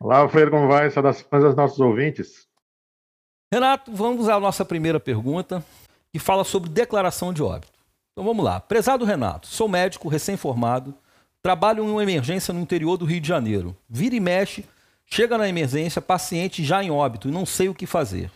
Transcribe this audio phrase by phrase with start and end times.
[0.00, 0.90] Olá, Alfredo, como vai?
[0.90, 2.48] Saudações aos nossos ouvintes.
[3.52, 5.62] Renato, vamos à nossa primeira pergunta,
[6.12, 7.78] que fala sobre declaração de óbito.
[8.12, 8.58] Então vamos lá.
[8.58, 10.94] Prezado Renato, sou médico recém-formado,
[11.42, 13.76] trabalho em uma emergência no interior do Rio de Janeiro.
[13.88, 14.64] Vira e mexe,
[15.06, 18.30] chega na emergência, paciente já em óbito e não sei o que fazer.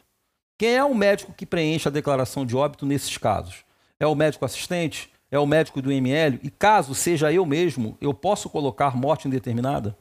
[0.58, 3.64] Quem é o médico que preenche a declaração de óbito nesses casos?
[3.98, 5.10] É o médico assistente?
[5.30, 6.38] É o médico do ML?
[6.42, 9.96] E caso seja eu mesmo, eu posso colocar morte indeterminada?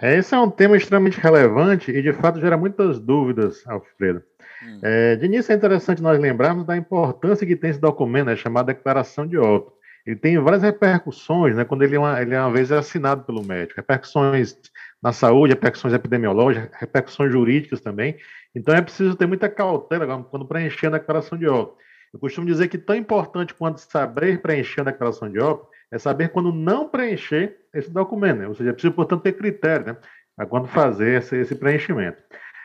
[0.00, 4.22] Esse é um tema extremamente relevante e, de fato, gera muitas dúvidas, Alfredo.
[4.62, 4.80] Hum.
[4.82, 8.66] É, de início, é interessante nós lembrarmos da importância que tem esse documento, né, chamado
[8.66, 9.72] Declaração de Óbito.
[10.06, 13.24] Ele tem várias repercussões, né, quando ele, é uma, ele é uma vez é assinado
[13.24, 13.80] pelo médico.
[13.80, 14.56] Repercussões
[15.02, 18.16] na saúde, repercussões epidemiológicas, repercussões jurídicas também.
[18.54, 21.76] Então, é preciso ter muita cautela quando preencher a declaração de óbito.
[22.12, 26.30] Eu costumo dizer que tão importante quanto saber preencher a declaração de óbito é saber
[26.30, 28.48] quando não preencher esse documento, né?
[28.48, 29.96] ou seja, é preciso, portanto, ter critério né?
[30.36, 32.22] para quando fazer esse, esse preenchimento.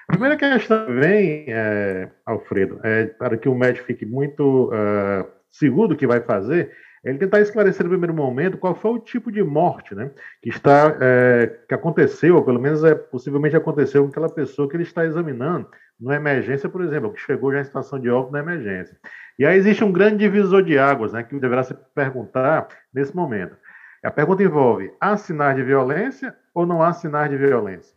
[0.08, 5.90] A primeira questão vem, é, Alfredo, é, para que o médico fique muito uh, seguro
[5.90, 6.72] do que vai fazer,
[7.06, 10.10] ele tentar esclarecer no primeiro momento qual foi o tipo de morte né,
[10.42, 14.76] que, está, é, que aconteceu, ou pelo menos é, possivelmente aconteceu com aquela pessoa que
[14.76, 18.40] ele está examinando, numa emergência, por exemplo, que chegou já em situação de óbito na
[18.40, 18.98] emergência.
[19.38, 23.56] E aí existe um grande divisor de águas né, que deverá se perguntar nesse momento.
[24.04, 27.96] A pergunta envolve: há sinais de violência ou não há sinais de violência?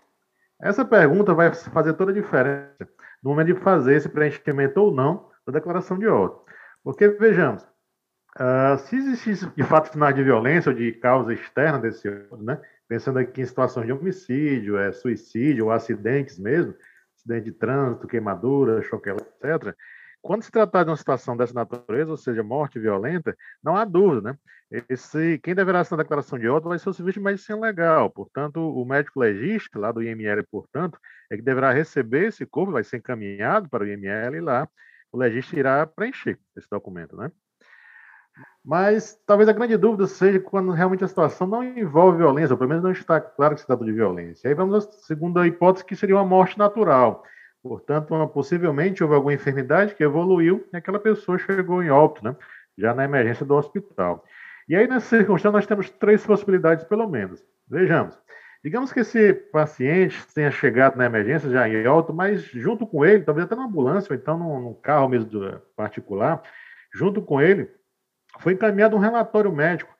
[0.60, 2.88] Essa pergunta vai fazer toda a diferença
[3.22, 6.42] no momento de fazer esse preenchimento ou não da declaração de óbito.
[6.82, 7.66] Porque, vejamos,
[8.38, 12.60] uh, se existisse de fato sinais de violência ou de causa externa desse óbito, né,
[12.86, 16.74] pensando aqui em situações de homicídio, é, suicídio ou acidentes mesmo,
[17.16, 19.74] acidente de trânsito, queimadura, choque, etc.,
[20.20, 24.32] quando se tratar de uma situação dessa natureza, ou seja, morte violenta, não há dúvida,
[24.32, 24.38] né?
[24.88, 28.10] Esse, quem deverá assinar a declaração de óbito vai ser o serviço de medicina legal.
[28.10, 30.98] Portanto, o médico legista, lá do IML, portanto,
[31.30, 34.68] é que deverá receber esse corpo, vai ser encaminhado para o IML e lá
[35.10, 37.30] o legista irá preencher esse documento, né?
[38.64, 42.68] Mas talvez a grande dúvida seja quando realmente a situação não envolve violência, ou pelo
[42.68, 44.48] menos não está claro que se trata de violência.
[44.48, 47.24] Aí vamos à segunda hipótese, que seria uma morte natural.
[47.62, 52.36] Portanto, possivelmente houve alguma enfermidade que evoluiu e aquela pessoa chegou em óbito, né?
[52.76, 54.24] já na emergência do hospital.
[54.68, 57.42] E aí, nessa circunstância, nós temos três possibilidades, pelo menos.
[57.68, 58.18] Vejamos.
[58.62, 63.24] Digamos que esse paciente tenha chegado na emergência já em óbito, mas junto com ele,
[63.24, 65.30] talvez até na ambulância, ou então num, num carro mesmo
[65.76, 66.42] particular,
[66.92, 67.70] junto com ele,
[68.40, 69.98] foi encaminhado um relatório médico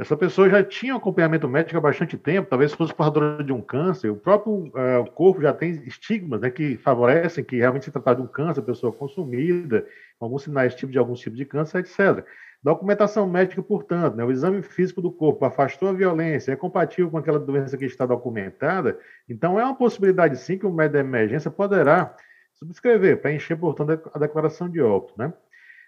[0.00, 4.08] essa pessoa já tinha acompanhamento médico há bastante tempo, talvez fosse portadora de um câncer.
[4.08, 8.22] O próprio uh, corpo já tem estigmas né, que favorecem que realmente se tratar de
[8.22, 9.86] um câncer, a pessoa consumida,
[10.18, 12.24] alguns sinais tipo de alguns tipos de câncer, etc.
[12.62, 17.18] Documentação médica, portanto, né, o exame físico do corpo afastou a violência, é compatível com
[17.18, 18.98] aquela doença que está documentada,
[19.28, 22.16] então é uma possibilidade sim que o médico da emergência poderá
[22.54, 25.30] subscrever, para encher, portanto, a declaração de óbito, né?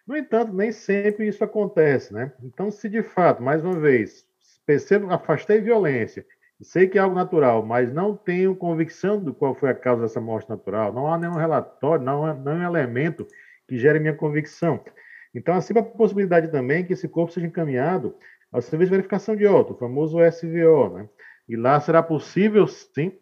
[0.07, 2.33] No entanto, nem sempre isso acontece, né?
[2.43, 4.27] Então, se de fato, mais uma vez,
[4.67, 6.27] percebo, afastei violência,
[6.61, 10.21] sei que é algo natural, mas não tenho convicção do qual foi a causa dessa
[10.21, 13.27] morte natural, não há nenhum relatório, não há nenhum elemento
[13.69, 14.83] que gere minha convicção.
[15.35, 18.15] Então, assim, a possibilidade também que esse corpo seja encaminhado
[18.51, 21.09] ao Serviço de Verificação de Óbito, o famoso SVO, né?
[21.49, 23.19] E lá será possível, sim,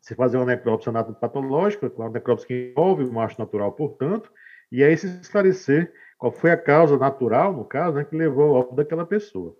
[0.00, 4.32] se fazer uma necrópsia patológica, uma necrópsia que envolve o macho natural, portanto,
[4.70, 8.60] e aí se esclarecer qual foi a causa natural, no caso, né, que levou ao
[8.60, 9.56] óbito daquela pessoa.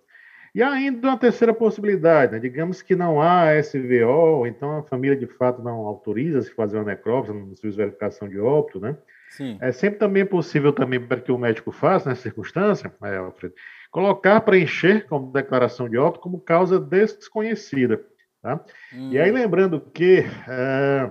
[0.55, 2.39] E ainda uma terceira possibilidade, né?
[2.39, 6.85] digamos que não há SVO, então a família de fato não autoriza se fazer uma
[6.85, 8.95] necrópsia no serviço de verificação de óbito, né?
[9.31, 9.57] Sim.
[9.59, 13.55] É sempre também possível também para que o médico faça nessa circunstância, é, Alfredo,
[13.91, 17.99] colocar, preencher como declaração de óbito como causa desconhecida,
[18.41, 18.63] tá?
[18.93, 19.09] Hum.
[19.11, 19.33] E aí hum.
[19.33, 21.09] lembrando que é,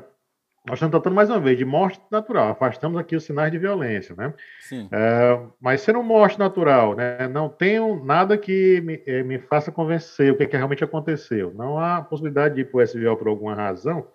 [0.64, 4.14] nós estamos tratando mais uma vez de morte natural, afastamos aqui os sinais de violência,
[4.14, 4.32] né?
[4.60, 4.88] Sim.
[4.92, 10.32] É, mas sendo morte natural, né, não tenho nada que me, eh, me faça convencer
[10.32, 11.52] o que, é que realmente aconteceu.
[11.54, 14.06] Não há possibilidade de ir para o SVO por alguma razão.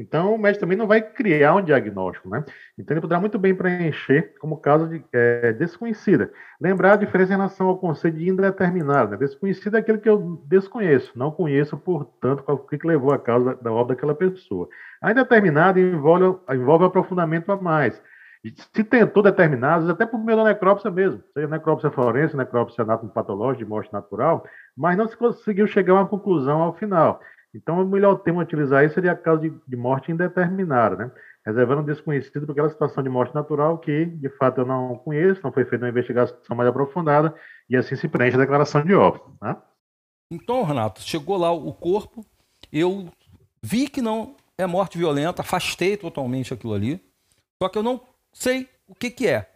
[0.00, 2.42] Então, o médico também não vai criar um diagnóstico, né?
[2.78, 6.32] Então, ele poderá muito bem preencher como causa de, é, desconhecida.
[6.58, 9.10] Lembrar a diferença em relação ao conceito de indeterminado.
[9.10, 9.18] Né?
[9.18, 13.70] Desconhecido é aquele que eu desconheço, não conheço, portanto, o que levou a causa da
[13.70, 14.70] obra daquela pessoa.
[15.02, 18.02] A indeterminada envolve, envolve aprofundamento a mais.
[18.72, 23.68] Se tentou determinar, até por meio da necrópsia mesmo, seja necrópsia forense, necrópsia anatomopatológica, de
[23.68, 27.20] morte natural, mas não se conseguiu chegar a uma conclusão ao final.
[27.54, 31.10] Então, o melhor termo a utilizar isso seria a causa de, de morte indeterminada, né?
[31.44, 35.52] reservando desconhecido por aquela situação de morte natural que, de fato, eu não conheço, não
[35.52, 37.34] foi feita uma investigação mais aprofundada,
[37.68, 39.32] e assim se preenche a declaração de óbito.
[39.40, 39.56] Né?
[40.30, 42.24] Então, Renato, chegou lá o corpo,
[42.72, 43.08] eu
[43.62, 47.02] vi que não é morte violenta, afastei totalmente aquilo ali,
[47.60, 48.00] só que eu não
[48.32, 49.50] sei o que, que é.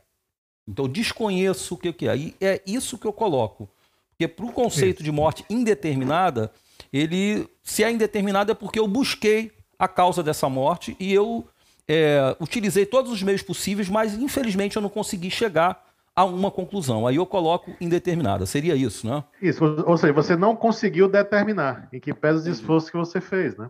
[0.67, 2.17] Então, desconheço o que, que é.
[2.17, 3.69] E é isso que eu coloco.
[4.11, 6.51] Porque para o conceito de morte indeterminada,
[6.93, 11.47] ele, se é indeterminado, é porque eu busquei a causa dessa morte e eu
[11.89, 15.85] é, utilizei todos os meios possíveis, mas infelizmente eu não consegui chegar
[16.15, 17.07] a uma conclusão.
[17.07, 18.47] Aí eu coloco indeterminada.
[18.47, 19.25] Seria isso, né?
[19.43, 23.57] Isso, ou seja, você não conseguiu determinar em que pese o esforço que você fez,
[23.57, 23.69] né?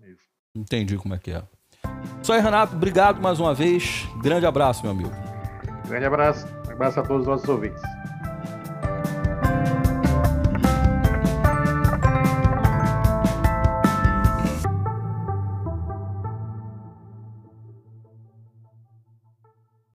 [0.00, 0.24] Isso.
[0.54, 1.42] Entendi como é que é.
[2.22, 2.76] Isso aí, Renato.
[2.76, 4.06] Obrigado mais uma vez.
[4.22, 5.10] Grande abraço, meu amigo.
[5.88, 6.46] Grande abraço.
[6.68, 7.82] Um abraço a todos os nossos ouvintes.